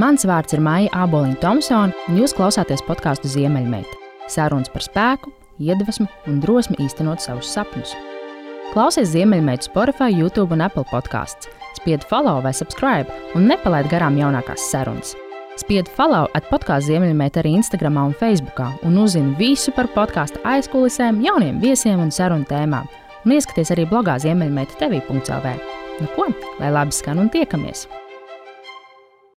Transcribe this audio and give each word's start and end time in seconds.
Mans 0.00 0.22
vārds 0.24 0.54
ir 0.56 0.60
Maija 0.64 0.88
Aboliņa 1.04 1.36
Thompsone, 1.42 1.92
un 2.08 2.16
jūs 2.16 2.32
klausāties 2.32 2.80
podkāstu 2.86 3.28
Ziemeļmeita. 3.28 3.98
Sarunas 4.32 4.70
par 4.72 4.86
spēku, 4.86 5.28
iedvesmu 5.60 6.06
un 6.30 6.38
drosmi 6.40 6.78
īstenot 6.80 7.20
savus 7.20 7.50
sapņus. 7.52 7.92
Klausies 8.72 9.10
Ziemeļmeitu 9.12 9.68
Spotify, 9.68 10.08
YouTube 10.16 10.56
un 10.56 10.64
Apple 10.64 10.86
podkāsts. 10.88 11.50
Spied 11.76 12.06
follow 12.08 12.40
vai 12.40 12.54
subscribe 12.56 13.12
un 13.36 13.44
nepalaid 13.50 13.90
garām 13.92 14.16
jaunākās 14.16 14.64
sarunas. 14.72 15.12
Spied 15.60 15.90
follow 15.92 16.24
at 16.32 16.48
podkāstu 16.48 16.94
Ziemeļmeita 16.94 17.42
arī 17.42 17.58
Instagram 17.58 18.00
un 18.00 18.16
Facebook, 18.16 18.64
un 18.88 18.96
uzzini 19.02 19.36
visu 19.36 19.76
par 19.76 19.92
podkāstu 19.92 20.40
aizkulisēm, 20.48 21.20
jauniem 21.20 21.60
viesiem 21.60 22.00
un 22.00 22.08
sarunu 22.08 22.48
tēmām. 22.48 22.88
Un 23.26 23.36
ieskaties 23.36 23.76
arī 23.76 23.84
blogā 23.92 24.16
Ziemeļmeita 24.24 24.80
TV.CLV. 24.80 25.58
Nu 26.00 26.08
ko, 26.16 26.32
lai 26.62 26.72
labi 26.72 26.96
skan 26.96 27.20
un 27.20 27.28
tiekamies! 27.28 27.90